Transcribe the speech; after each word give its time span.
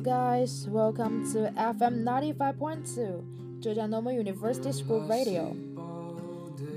Guys. 0.00 0.68
Welcome 0.70 1.26
to 1.32 1.50
FM 1.58 2.06
95.2, 2.06 3.58
Zhejiang 3.58 3.90
Normal 3.90 4.12
University 4.12 4.70
School 4.70 5.02
Radio. 5.10 5.56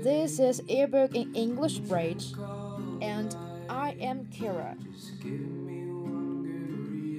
This 0.02 0.40
is 0.40 0.60
Earbook 0.66 1.14
in 1.14 1.30
English 1.34 1.78
Bridge, 1.86 2.34
and 3.00 3.36
I 3.70 3.94
am 4.02 4.26
Kira. 4.26 4.74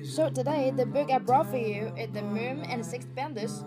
So 0.04 0.30
today, 0.30 0.76
the 0.76 0.86
book 0.86 1.10
I 1.10 1.20
brought 1.20 1.48
for 1.48 1.58
you 1.58 1.94
is 1.96 2.12
The 2.12 2.22
Moon 2.22 2.68
and 2.68 2.86
Six 2.86 3.06
Bandits, 3.16 3.64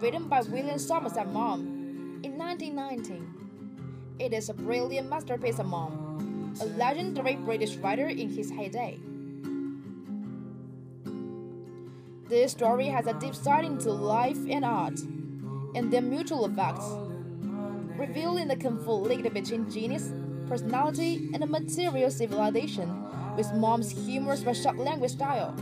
written 0.00 0.28
by 0.28 0.40
William 0.48 0.78
Somerset 0.78 1.28
Maugham 1.28 2.20
in 2.24 2.38
1919. 2.38 4.16
It 4.18 4.32
is 4.32 4.48
a 4.48 4.54
brilliant 4.54 5.10
masterpiece 5.10 5.58
of 5.58 5.66
Maugham, 5.66 6.56
a 6.60 6.64
legendary 6.80 7.36
British 7.36 7.76
writer 7.76 8.08
in 8.08 8.30
his 8.30 8.48
heyday. 8.50 8.98
This 12.28 12.52
story 12.52 12.86
has 12.86 13.06
a 13.06 13.12
deep 13.14 13.34
sight 13.34 13.66
into 13.66 13.92
life 13.92 14.38
and 14.48 14.64
art, 14.64 14.98
and 15.74 15.92
their 15.92 16.00
mutual 16.00 16.46
effects, 16.46 16.86
revealing 17.98 18.48
the 18.48 18.56
conflict 18.56 19.32
between 19.34 19.70
genius, 19.70 20.10
personality, 20.48 21.28
and 21.34 21.46
material 21.50 22.10
civilization 22.10 22.88
with 23.36 23.52
Maugham's 23.52 23.90
humorous 23.90 24.42
but 24.42 24.56
sharp 24.56 24.78
language 24.78 25.12
style. 25.12 25.54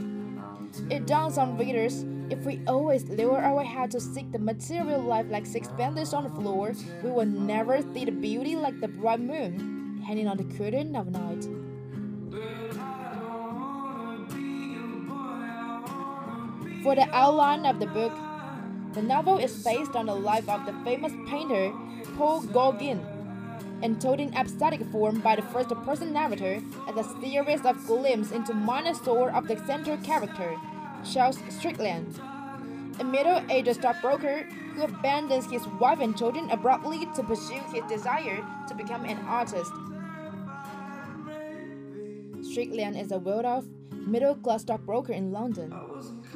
It 0.89 1.07
dawns 1.07 1.37
on 1.37 1.59
readers 1.59 2.05
if 2.31 2.47
we 2.47 2.61
always 2.69 3.05
lower 3.09 3.43
our 3.43 3.65
head 3.65 3.91
to 3.91 4.01
seek 4.01 4.31
the 4.31 4.39
material 4.39 5.01
life 5.01 5.27
like 5.29 5.47
six 5.47 5.67
bandits 5.69 6.15
on 6.15 6.25
the 6.25 6.31
floor, 6.31 6.75
we 7.03 7.11
will 7.11 7.27
never 7.27 7.83
see 7.93 8.05
the 8.05 8.13
beauty 8.13 8.55
like 8.55 8.81
the 8.81 8.89
bright 8.89 9.21
moon 9.21 10.01
hanging 10.07 10.29
on 10.29 10.37
the 10.37 10.45
curtain 10.57 10.95
of 10.95 11.11
night. 11.11 11.47
For 16.83 16.97
the 16.97 17.09
outline 17.15 17.65
of 17.65 17.79
the 17.79 17.87
book, 17.87 18.13
the 18.93 19.03
novel 19.03 19.39
is 19.39 19.63
based 19.63 19.95
on 19.95 20.07
the 20.07 20.15
life 20.15 20.49
of 20.49 20.67
the 20.67 20.73
famous 20.83 21.13
painter 21.29 21.73
Paul 22.17 22.41
Gauguin 22.43 23.01
and 23.83 24.01
told 24.01 24.19
in 24.19 24.35
episodic 24.35 24.85
form 24.91 25.21
by 25.21 25.37
the 25.37 25.43
first 25.43 25.69
person 25.87 26.13
narrator 26.13 26.61
as 26.89 26.97
a 26.97 27.21
series 27.21 27.65
of 27.65 27.87
glimpses 27.87 28.33
into 28.33 28.53
minor 28.53 28.95
soul 28.95 29.31
of 29.31 29.47
the 29.47 29.57
central 29.65 29.97
character, 29.99 30.57
Charles 31.09 31.39
Strickland, 31.51 32.21
a 32.99 33.05
middle 33.05 33.41
aged 33.49 33.77
stockbroker 33.77 34.43
who 34.75 34.83
abandons 34.83 35.49
his 35.49 35.65
wife 35.79 36.01
and 36.01 36.19
children 36.19 36.51
abruptly 36.51 37.07
to 37.15 37.23
pursue 37.23 37.63
his 37.73 37.85
desire 37.89 38.45
to 38.67 38.75
become 38.75 39.05
an 39.05 39.19
artist. 39.29 39.71
Strickland 42.43 42.97
is 42.97 43.13
a 43.13 43.19
well 43.19 43.47
off, 43.47 43.65
middle 43.93 44.35
class 44.35 44.63
stockbroker 44.63 45.13
in 45.13 45.31
London 45.31 45.73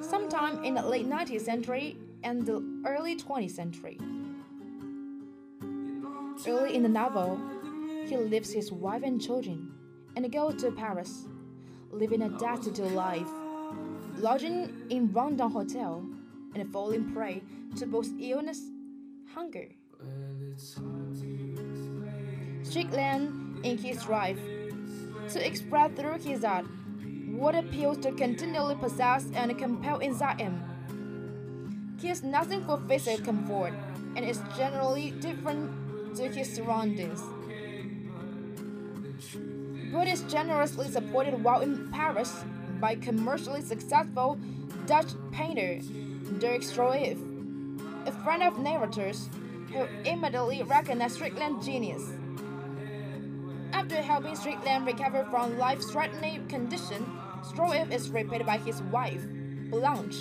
sometime 0.00 0.64
in 0.64 0.74
the 0.74 0.82
late 0.82 1.08
19th 1.08 1.40
century 1.40 1.96
and 2.22 2.44
the 2.46 2.62
early 2.86 3.16
20th 3.16 3.50
century. 3.50 3.98
Early 6.46 6.74
in 6.74 6.82
the 6.82 6.88
novel, 6.88 7.40
he 8.06 8.16
leaves 8.16 8.52
his 8.52 8.70
wife 8.70 9.02
and 9.02 9.20
children 9.20 9.72
and 10.14 10.30
goes 10.32 10.60
to 10.62 10.70
Paris, 10.70 11.26
living 11.90 12.22
a 12.22 12.28
destitute 12.28 12.92
life, 12.92 13.28
lodging 14.18 14.86
in 14.90 15.12
Rondon 15.12 15.50
Hotel 15.50 16.04
and 16.54 16.72
falling 16.72 17.12
prey 17.12 17.42
to 17.76 17.86
both 17.86 18.08
illness, 18.18 18.60
hunger. 19.34 19.68
Strickland, 22.62 23.64
in 23.64 23.78
his 23.78 24.02
drive 24.04 24.38
to 25.30 25.44
express 25.44 25.90
through 25.96 26.18
his 26.18 26.44
art 26.44 26.66
what 27.36 27.54
appeals 27.54 27.98
to 27.98 28.12
continually 28.12 28.74
possess 28.76 29.26
and 29.34 29.56
compel 29.58 29.98
inside 29.98 30.40
him. 30.40 30.62
He 32.00 32.08
Cares 32.08 32.22
nothing 32.22 32.64
for 32.64 32.80
physical 32.88 33.24
comfort 33.24 33.74
and 34.16 34.24
is 34.24 34.40
generally 34.56 35.10
different 35.10 36.16
to 36.16 36.28
his 36.28 36.54
surroundings. 36.54 37.22
But 39.92 40.08
is 40.08 40.22
generously 40.22 40.88
supported 40.88 41.42
while 41.42 41.60
in 41.60 41.90
Paris 41.90 42.44
by 42.80 42.96
commercially 42.96 43.62
successful 43.62 44.38
Dutch 44.86 45.12
painter 45.32 45.80
Dirk 46.38 46.62
Stroeve, 46.62 47.18
a 48.06 48.12
friend 48.12 48.42
of 48.42 48.58
narrators 48.58 49.28
who 49.72 49.86
immediately 50.04 50.62
recognized 50.62 51.16
Strickland's 51.16 51.66
genius. 51.66 52.02
After 53.72 53.96
helping 53.96 54.36
Strickland 54.36 54.86
recover 54.86 55.24
from 55.30 55.58
life-threatening 55.58 56.46
condition, 56.48 57.04
Stroeve 57.46 57.92
is 57.92 58.10
repaid 58.10 58.44
by 58.44 58.58
his 58.58 58.82
wife, 58.82 59.24
Blanche, 59.70 60.16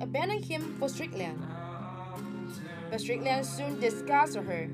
abandoning 0.00 0.42
him 0.42 0.74
for 0.78 0.88
Strickland. 0.88 1.40
But 2.90 3.00
Strickland 3.00 3.46
soon 3.46 3.78
discards 3.80 4.34
her, 4.34 4.68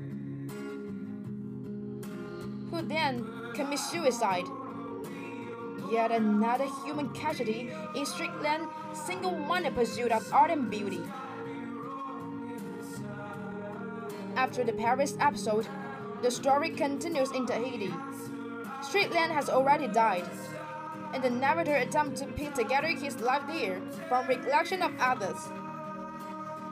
who 2.71 2.81
then 2.81 3.25
commits 3.53 3.89
suicide. 3.89 4.45
Yet 5.91 6.11
another 6.11 6.67
human 6.83 7.09
casualty 7.09 7.71
in 7.95 8.05
Strickland's 8.05 8.67
single-minded 9.05 9.75
pursuit 9.75 10.11
of 10.11 10.33
art 10.33 10.49
and 10.49 10.69
beauty. 10.69 11.01
After 14.35 14.63
the 14.63 14.73
Paris 14.73 15.15
episode, 15.19 15.67
the 16.23 16.31
story 16.31 16.71
continues 16.71 17.31
in 17.31 17.45
Tahiti. 17.45 17.93
Strickland 18.81 19.31
has 19.31 19.49
already 19.49 19.87
died, 19.87 20.27
and 21.15 21.23
the 21.23 21.29
narrator 21.29 21.77
attempts 21.77 22.19
to 22.19 22.27
piece 22.27 22.51
together 22.57 22.89
his 22.89 23.21
life 23.21 23.43
there 23.47 23.79
from 24.09 24.27
recollection 24.27 24.81
of 24.81 24.91
others. 24.99 25.37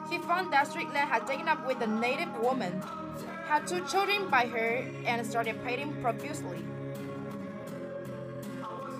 He 0.09 0.17
found 0.17 0.51
that 0.51 0.67
Strickland 0.67 1.07
had 1.07 1.25
taken 1.25 1.47
up 1.47 1.65
with 1.65 1.79
a 1.81 1.87
native 1.87 2.37
woman, 2.41 2.83
had 3.45 3.65
two 3.65 3.79
children 3.87 4.29
by 4.29 4.45
her, 4.47 4.85
and 5.05 5.25
started 5.25 5.63
painting 5.63 5.95
profusely. 6.01 6.59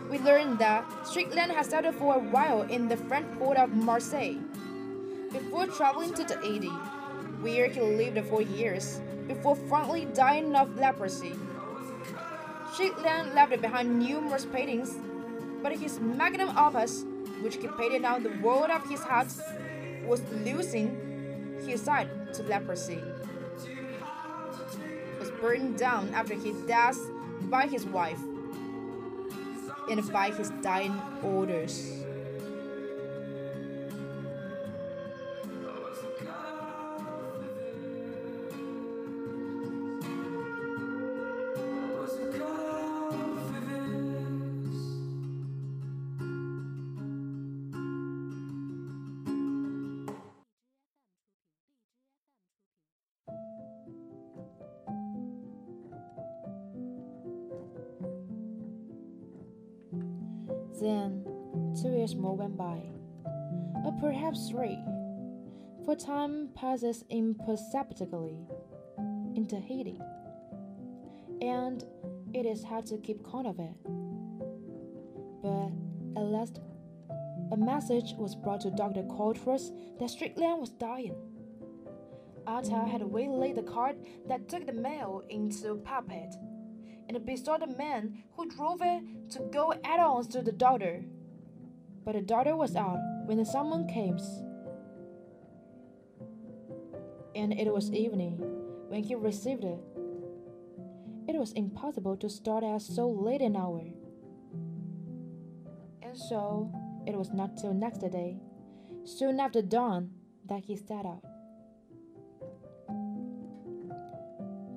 We 0.09 0.17
learned 0.19 0.59
that 0.59 0.85
Strickland 1.05 1.51
had 1.51 1.65
settled 1.65 1.95
for 1.95 2.15
a 2.15 2.19
while 2.19 2.61
in 2.61 2.87
the 2.87 2.95
French 2.95 3.27
port 3.37 3.57
of 3.57 3.69
Marseille 3.71 4.39
before 5.33 5.67
traveling 5.67 6.13
to 6.13 6.23
Tahiti, 6.23 6.71
where 7.41 7.67
he 7.67 7.81
lived 7.81 8.25
for 8.29 8.41
years 8.41 9.01
before 9.27 9.57
finally 9.67 10.05
dying 10.13 10.55
of 10.55 10.77
leprosy. 10.77 11.33
Strickland 12.71 13.33
left 13.35 13.61
behind 13.61 13.99
numerous 13.99 14.45
paintings 14.45 14.95
but 15.63 15.72
his 15.72 16.00
magnum 16.01 16.56
opus, 16.57 17.06
which 17.41 17.57
painted 17.78 18.03
out 18.03 18.22
the 18.22 18.38
world 18.44 18.69
of 18.69 18.88
his 18.88 19.00
heart, 19.00 19.29
was 20.06 20.22
losing 20.46 21.57
his 21.66 21.81
sight 21.81 22.09
to 22.34 22.44
leprosy. 22.44 23.01
Was 25.19 25.31
burned 25.41 25.78
down 25.78 26.13
after 26.13 26.34
his 26.34 26.57
death 26.68 26.97
by 27.44 27.66
his 27.66 27.85
wife 27.85 28.19
and 29.90 30.12
by 30.12 30.31
his 30.31 30.50
dying 30.62 31.01
orders. 31.24 32.03
Then, 60.83 61.24
two 61.81 61.91
years 61.91 62.13
more 62.13 62.35
went 62.35 62.57
by, 62.57 62.81
or 63.85 63.94
perhaps 64.01 64.50
three, 64.50 64.77
for 65.85 65.95
time 65.95 66.50
passes 66.56 67.06
imperceptibly 67.09 68.35
in 69.33 69.45
Tahiti, 69.47 70.01
and 71.41 71.85
it 72.33 72.45
is 72.45 72.65
hard 72.65 72.85
to 72.88 72.97
keep 72.97 73.25
count 73.25 73.47
of 73.47 73.59
it. 73.59 73.77
But 75.41 75.71
at 76.19 76.25
last, 76.25 76.59
a 77.53 77.56
message 77.56 78.15
was 78.18 78.35
brought 78.35 78.59
to 78.62 78.71
Dr. 78.71 79.03
Coutras 79.03 79.71
that 80.01 80.09
Strickland 80.09 80.59
was 80.59 80.71
dying. 80.71 81.15
Ata 82.45 82.75
had 82.91 83.03
waylaid 83.03 83.56
the 83.56 83.63
cart 83.63 83.95
that 84.27 84.50
took 84.50 84.65
the 84.65 84.74
mail 84.74 85.24
into 85.30 85.77
Papeete 85.85 86.35
and 87.09 87.25
besought 87.25 87.59
the 87.59 87.75
man 87.77 88.23
who 88.35 88.50
drove 88.50 88.81
it 88.81 89.29
to 89.31 89.39
go 89.51 89.73
at 89.73 90.00
once 90.00 90.27
to 90.27 90.41
the 90.41 90.51
daughter. 90.51 91.03
But 92.05 92.15
the 92.15 92.21
daughter 92.21 92.55
was 92.55 92.75
out 92.75 93.00
when 93.25 93.38
the 93.38 93.45
summons 93.45 93.91
came, 93.91 94.17
and 97.35 97.53
it 97.53 97.73
was 97.73 97.91
evening 97.91 98.38
when 98.89 99.03
he 99.03 99.15
received 99.15 99.63
it. 99.63 99.79
It 101.27 101.35
was 101.35 101.53
impossible 101.53 102.17
to 102.17 102.29
start 102.29 102.63
at 102.63 102.81
so 102.81 103.09
late 103.09 103.41
an 103.41 103.56
hour. 103.56 103.85
And 106.01 106.17
so 106.17 106.69
it 107.07 107.15
was 107.15 107.31
not 107.31 107.57
till 107.57 107.73
next 107.73 107.99
day, 107.99 108.38
soon 109.06 109.39
after 109.39 109.61
dawn, 109.61 110.11
that 110.49 110.63
he 110.65 110.75
set 110.75 111.06
out. 111.06 111.23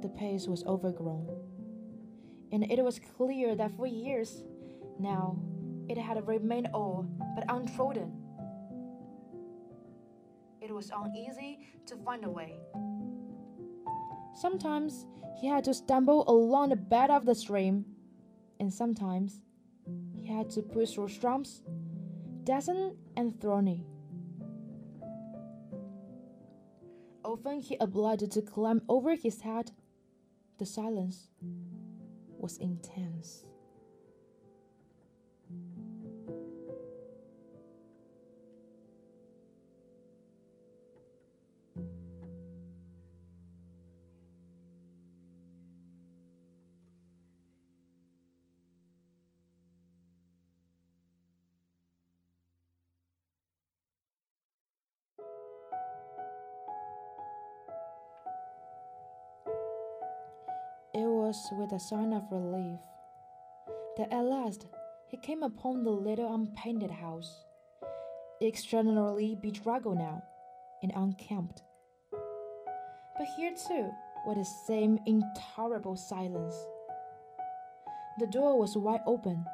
The 0.02 0.08
pace 0.08 0.46
was 0.46 0.62
overgrown, 0.64 1.26
and 2.52 2.70
it 2.70 2.82
was 2.82 3.00
clear 3.16 3.54
that 3.54 3.76
for 3.76 3.86
years 3.86 4.44
now 4.98 5.38
it 5.88 5.98
had 5.98 6.26
remained 6.26 6.68
all 6.72 7.06
but 7.34 7.44
untrodden. 7.48 8.12
It 10.60 10.72
was 10.72 10.90
uneasy 10.94 11.60
to 11.86 11.96
find 11.96 12.24
a 12.24 12.30
way. 12.30 12.58
Sometimes 14.34 15.06
he 15.40 15.46
had 15.46 15.64
to 15.64 15.74
stumble 15.74 16.24
along 16.28 16.70
the 16.70 16.76
bed 16.76 17.10
of 17.10 17.24
the 17.24 17.34
stream, 17.34 17.84
and 18.58 18.72
sometimes 18.72 19.40
he 20.14 20.26
had 20.26 20.50
to 20.50 20.62
push 20.62 20.92
through 20.92 21.08
stumps, 21.08 21.62
dazzling 22.44 22.96
and 23.16 23.40
thorny. 23.40 23.84
Often 27.24 27.60
he 27.60 27.76
obliged 27.80 28.30
to 28.32 28.42
climb 28.42 28.82
over 28.88 29.14
his 29.14 29.42
head. 29.42 29.72
The 30.58 30.66
silence 30.66 31.28
was 32.46 32.58
intense. 32.58 33.44
Was 61.26 61.48
with 61.58 61.72
a 61.72 61.80
sign 61.80 62.12
of 62.12 62.22
relief 62.30 62.78
that 63.96 64.12
at 64.12 64.24
last 64.24 64.66
he 65.08 65.16
came 65.16 65.42
upon 65.42 65.82
the 65.82 65.90
little 65.90 66.32
unpainted 66.32 66.90
house, 66.90 67.42
extraordinarily 68.40 69.36
bedraggled 69.42 69.98
now 69.98 70.22
and 70.84 70.92
unkempt. 70.94 71.64
But 72.12 73.26
here 73.36 73.50
too 73.50 73.90
was 74.24 74.36
the 74.36 74.72
same 74.72 75.00
intolerable 75.04 75.96
silence. 75.96 76.54
The 78.20 78.28
door 78.28 78.56
was 78.56 78.76
wide 78.76 79.00
open. 79.04 79.44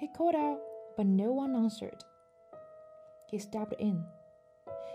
He 0.00 0.08
called 0.08 0.34
out, 0.34 0.58
but 0.96 1.06
no 1.06 1.30
one 1.30 1.54
answered. 1.54 2.02
He 3.30 3.38
stepped 3.38 3.74
in. 3.78 4.04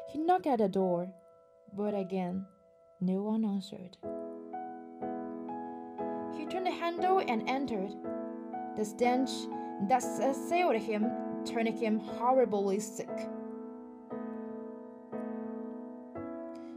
He 0.09 0.19
knocked 0.19 0.47
at 0.47 0.59
the 0.59 0.67
door, 0.67 1.07
but 1.73 1.93
again 1.93 2.45
no 2.99 3.21
one 3.21 3.45
answered. 3.45 3.95
Turned 6.51 6.65
the 6.65 6.71
handle 6.71 7.23
and 7.25 7.47
entered. 7.47 7.95
The 8.75 8.83
stench 8.83 9.29
that 9.87 10.03
assailed 10.03 10.75
him 10.75 11.09
turned 11.45 11.69
him 11.69 11.97
horribly 11.97 12.81
sick. 12.81 13.29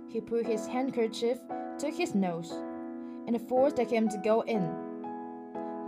He 0.09 0.21
put 0.21 0.47
his 0.47 0.69
handkerchief 0.69 1.39
to 1.81 1.91
his 1.91 2.15
nose 2.15 2.53
and 3.27 3.49
forced 3.49 3.79
him 3.79 4.09
to 4.11 4.19
go 4.19 4.43
in. 4.43 4.63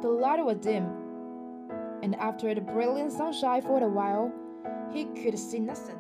The 0.03 0.09
light 0.09 0.45
was 0.45 0.57
dim, 0.57 0.91
and 2.03 2.17
after 2.17 2.53
the 2.57 2.63
brilliant 2.63 3.13
sunshine 3.13 3.63
for 3.63 3.81
a 3.81 3.89
while, 3.89 4.33
he 4.93 5.05
could 5.05 5.39
see 5.39 5.61
nothing. 5.61 5.99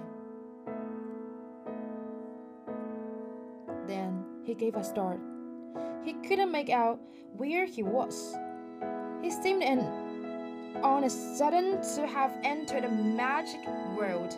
Then 3.86 4.24
he 4.42 4.56
gave 4.56 4.74
a 4.74 4.82
start. 4.82 5.20
He 6.06 6.12
couldn't 6.12 6.52
make 6.52 6.70
out 6.70 7.00
where 7.36 7.66
he 7.66 7.82
was. 7.82 8.32
He 9.22 9.32
seemed 9.32 9.64
an, 9.64 9.80
on 10.80 11.02
a 11.02 11.10
sudden 11.10 11.82
to 11.96 12.06
have 12.06 12.32
entered 12.44 12.84
a 12.84 12.88
magic 12.88 13.66
world. 13.98 14.32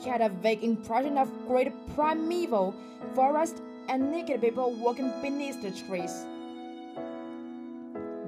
He 0.00 0.08
had 0.08 0.20
a 0.20 0.28
vague 0.28 0.62
impression 0.62 1.18
of 1.18 1.28
great 1.48 1.72
primeval 1.96 2.76
forest 3.16 3.60
and 3.88 4.12
naked 4.12 4.40
people 4.40 4.70
walking 4.74 5.12
beneath 5.20 5.60
the 5.62 5.72
trees. 5.72 6.24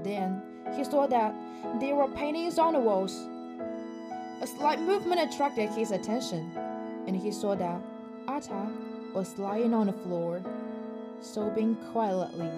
Then 0.02 0.42
he 0.76 0.82
saw 0.82 1.06
that 1.06 1.32
there 1.78 1.94
were 1.94 2.08
paintings 2.08 2.58
on 2.58 2.72
the 2.72 2.80
walls. 2.80 3.14
A 4.40 4.46
slight 4.48 4.80
movement 4.80 5.20
attracted 5.20 5.70
his 5.70 5.92
attention, 5.92 6.50
and 7.06 7.14
he 7.14 7.30
saw 7.30 7.54
that 7.54 7.80
Ata 8.26 8.72
was 9.14 9.38
lying 9.38 9.72
on 9.72 9.86
the 9.86 9.92
floor, 9.92 10.42
sobbing 11.20 11.76
quietly. 11.92 12.50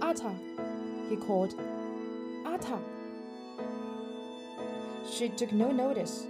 Ata, 0.00 0.32
he 1.08 1.16
called. 1.16 1.54
Ata. 2.46 2.78
She 5.10 5.28
took 5.28 5.52
no 5.52 5.70
notice. 5.70 6.26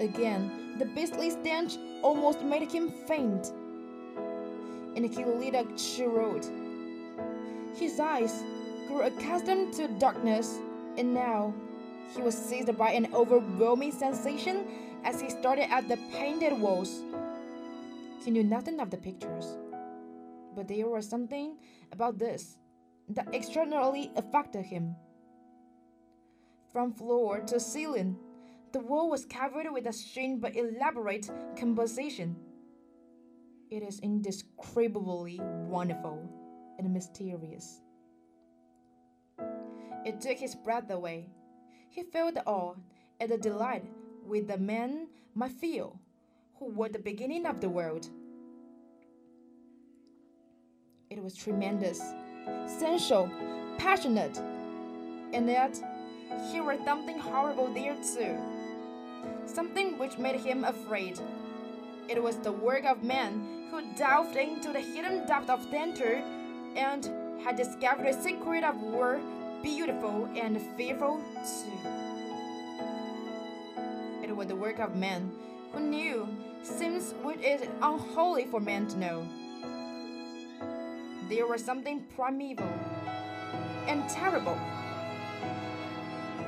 Again, 0.00 0.76
the 0.78 0.84
beastly 0.86 1.30
stench 1.30 1.76
almost 2.02 2.42
made 2.42 2.70
him 2.70 2.92
faint. 3.06 3.52
And 4.96 5.06
he 5.06 5.24
lit 5.24 5.54
a 5.54 5.64
cheroot. 5.76 6.46
His 7.74 7.98
eyes 7.98 8.42
grew 8.88 9.02
accustomed 9.02 9.72
to 9.74 9.88
darkness, 9.88 10.58
and 10.98 11.14
now 11.14 11.54
he 12.14 12.22
was 12.22 12.36
seized 12.36 12.76
by 12.76 12.92
an 12.92 13.12
overwhelming 13.14 13.92
sensation 13.92 14.66
as 15.04 15.20
he 15.20 15.30
stared 15.30 15.58
at 15.58 15.88
the 15.88 15.96
painted 16.12 16.58
walls. 16.58 17.02
He 18.24 18.30
knew 18.30 18.44
nothing 18.44 18.80
of 18.80 18.90
the 18.90 18.96
pictures, 18.96 19.56
but 20.54 20.68
there 20.68 20.88
was 20.88 21.08
something 21.08 21.56
about 21.90 22.18
this 22.18 22.56
that 23.08 23.34
extraordinarily 23.34 24.10
affected 24.16 24.64
him. 24.64 24.94
From 26.72 26.92
floor 26.92 27.40
to 27.40 27.60
ceiling, 27.60 28.16
the 28.72 28.80
wall 28.80 29.10
was 29.10 29.26
covered 29.26 29.70
with 29.70 29.86
a 29.86 29.92
strange 29.92 30.40
but 30.40 30.56
elaborate 30.56 31.30
composition. 31.58 32.36
It 33.70 33.82
is 33.82 34.00
indescribably 34.00 35.40
wonderful 35.40 36.28
and 36.78 36.92
mysterious. 36.92 37.80
It 40.04 40.20
took 40.20 40.38
his 40.38 40.54
breath 40.54 40.90
away. 40.90 41.28
He 41.92 42.02
felt 42.04 42.38
awe 42.46 42.74
and 43.20 43.30
the 43.30 43.36
delight 43.36 43.84
with 44.26 44.48
the 44.48 44.56
man 44.56 45.08
feel, 45.60 46.00
who 46.58 46.70
were 46.70 46.88
the 46.88 46.98
beginning 46.98 47.44
of 47.44 47.60
the 47.60 47.68
world. 47.68 48.08
It 51.10 51.22
was 51.22 51.34
tremendous, 51.36 52.00
sensual, 52.66 53.30
passionate, 53.76 54.38
and 55.34 55.46
yet 55.46 55.78
here 56.50 56.64
was 56.64 56.78
something 56.82 57.18
horrible 57.18 57.68
there 57.74 57.96
too. 57.96 58.38
Something 59.44 59.98
which 59.98 60.16
made 60.16 60.40
him 60.40 60.64
afraid. 60.64 61.20
It 62.08 62.22
was 62.22 62.38
the 62.38 62.52
work 62.52 62.86
of 62.86 63.02
man 63.02 63.68
who 63.70 63.82
delved 63.96 64.36
into 64.36 64.72
the 64.72 64.80
hidden 64.80 65.26
depth 65.26 65.50
of 65.50 65.70
danger 65.70 66.22
and 66.74 67.04
had 67.44 67.56
discovered 67.56 68.06
the 68.06 68.22
secret 68.22 68.64
of 68.64 68.80
war, 68.80 69.20
beautiful 69.62 70.28
and 70.36 70.60
fearful 70.76 71.20
too. 71.44 71.88
It 74.22 74.34
was 74.34 74.46
the 74.48 74.56
work 74.56 74.78
of 74.78 74.96
man 74.96 75.32
who 75.72 75.80
knew 75.80 76.28
things 76.64 77.14
which 77.22 77.38
it 77.40 77.62
is 77.62 77.68
unholy 77.80 78.46
for 78.46 78.60
man 78.60 78.86
to 78.88 78.98
know. 78.98 79.26
There 81.28 81.46
was 81.46 81.64
something 81.64 82.04
primeval 82.14 82.68
and 83.88 84.08
terrible 84.08 84.58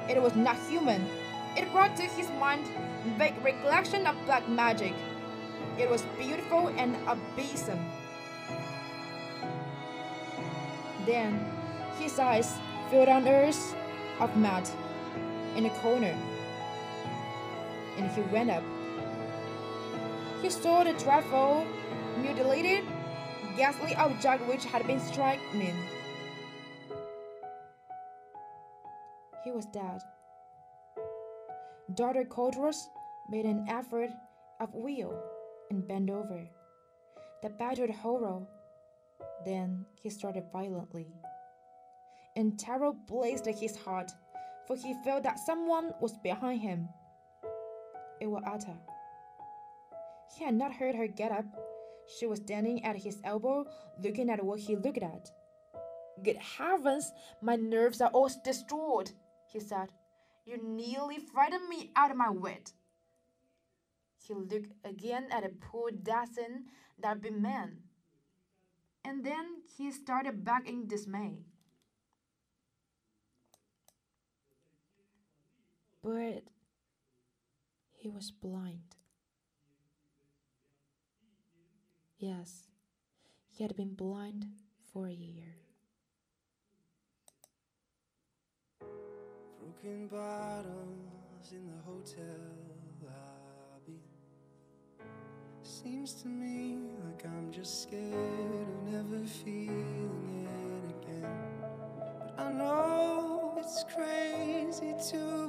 it 0.09 0.21
was 0.21 0.37
not 0.37 0.57
human. 0.69 1.07
It 1.57 1.71
brought 1.73 1.97
to 1.97 2.03
his 2.03 2.29
mind 2.39 2.67
vague 3.17 3.35
recollection 3.43 4.07
of 4.07 4.17
black 4.27 4.49
magic. 4.49 4.93
It 5.79 5.89
was 5.89 6.03
beautiful 6.19 6.69
and 6.77 6.95
abysmal. 7.09 7.79
Then 11.07 11.41
his 11.99 12.19
eyes 12.19 12.59
on 12.95 13.27
earth 13.27 13.75
of 14.21 14.37
mud 14.37 14.69
in 15.57 15.67
a 15.67 15.71
corner, 15.81 16.15
and 17.99 18.11
he 18.13 18.21
went 18.33 18.51
up. 18.51 18.63
He 20.41 20.49
saw 20.49 20.85
the 20.85 20.93
dreadful, 20.93 21.67
mutilated, 22.21 22.85
ghastly 23.57 23.95
object 23.97 24.47
which 24.47 24.65
had 24.65 24.87
been 24.87 25.01
stricken. 25.01 25.75
He 29.43 29.51
was 29.51 29.67
dead. 29.67 30.01
Doctor 31.95 32.25
Coutras 32.25 32.89
made 33.29 33.45
an 33.45 33.67
effort 33.69 34.11
of 34.61 34.73
will 34.73 35.21
and 35.71 35.87
bent 35.87 36.11
over. 36.11 36.47
The 37.43 37.51
battered 37.51 37.91
horror 37.91 38.47
Then 39.45 39.85
he 40.03 40.09
started 40.09 40.45
violently, 40.53 41.07
and 42.37 42.59
terror 42.59 42.93
blazed 43.07 43.47
in 43.47 43.55
his 43.55 43.77
heart, 43.77 44.11
for 44.67 44.77
he 44.77 44.95
felt 45.05 45.23
that 45.23 45.39
someone 45.39 45.93
was 46.01 46.17
behind 46.23 46.61
him. 46.61 46.89
It 48.21 48.27
was 48.27 48.43
Ata. 48.47 48.77
He 50.37 50.45
had 50.45 50.55
not 50.55 50.73
heard 50.73 50.95
her 50.95 51.07
get 51.07 51.33
up. 51.33 51.45
She 52.19 52.27
was 52.27 52.39
standing 52.41 52.85
at 52.85 52.97
his 52.97 53.21
elbow, 53.25 53.67
looking 54.03 54.31
at 54.31 54.45
what 54.45 54.61
he 54.61 54.77
looked 54.77 55.03
at. 55.03 55.31
Good 56.23 56.37
heavens, 56.37 57.13
my 57.43 57.57
nerves 57.57 58.01
are 58.01 58.11
all 58.11 58.31
destroyed, 58.45 59.11
he 59.53 59.61
said. 59.61 59.91
You 60.45 60.59
nearly 60.63 61.19
frightened 61.19 61.69
me 61.69 61.91
out 61.97 62.11
of 62.11 62.17
my 62.17 62.31
wit. 62.31 62.73
He 64.19 64.35
looked 64.35 64.73
again 64.85 65.27
at 65.31 65.43
the 65.43 65.51
poor 65.51 65.91
dancing 65.91 66.65
that 67.01 67.21
big 67.21 67.37
man. 67.37 67.79
And 69.05 69.25
then 69.25 69.63
he 69.77 69.91
started 69.91 70.45
back 70.45 70.69
in 70.69 70.87
dismay. 70.87 71.45
But 76.05 76.45
he 77.95 78.11
was 78.11 78.31
blind. 78.31 78.97
Yes, 82.19 82.69
he 83.49 83.65
had 83.65 83.75
been 83.75 83.95
blind 83.95 84.45
for 84.93 85.07
a 85.07 85.13
year. 85.13 85.57
Broken 88.81 90.09
bottles 90.09 91.53
in 91.53 91.67
the 91.69 91.83
hotel 91.87 92.55
lobby. 93.03 94.03
Seems 95.63 96.13
to 96.21 96.29
me 96.29 96.81
like 97.07 97.25
I'm 97.25 97.51
just 97.51 97.85
scared 97.85 98.13
of 98.13 98.93
never 98.93 99.25
feeling 99.27 100.49
it 100.51 101.09
again. 101.09 101.27
But 102.19 102.35
I 102.37 102.53
know 102.53 103.55
it's 103.57 103.85
crazy 103.95 104.95
to 105.11 105.44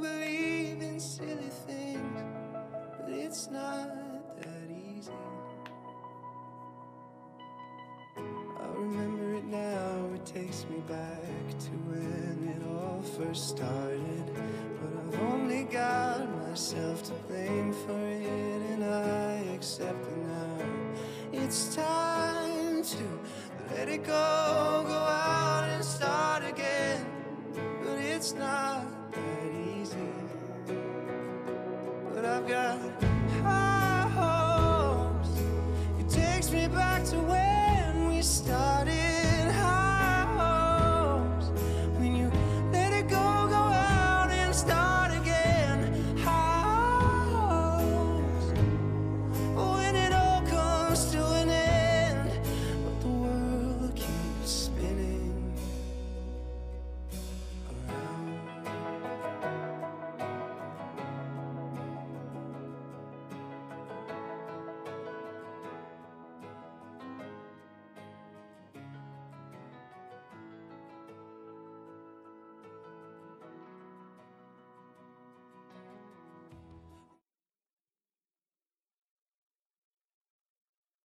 me 10.69 10.79
back 10.87 11.59
to 11.59 11.71
when 11.87 12.55
it 12.55 12.61
all 12.67 13.01
first 13.17 13.49
started. 13.49 14.25
But 14.79 14.91
I've 14.99 15.21
only 15.33 15.63
got 15.63 16.27
myself 16.47 17.03
to 17.03 17.13
blame 17.27 17.73
for 17.73 17.99
it, 17.99 18.61
and 18.71 18.83
I 18.83 19.33
accept 19.53 20.05
it 20.07 20.17
now. 20.17 20.57
It's 21.33 21.75
time 21.75 22.83
to 22.83 23.19
let 23.71 23.89
it 23.89 24.03
go, 24.03 24.83
go 24.87 24.93
out 24.93 25.65
and 25.69 25.83
start 25.83 26.43
again. 26.43 27.05
But 27.83 27.99
it's 27.99 28.33
not 28.33 28.64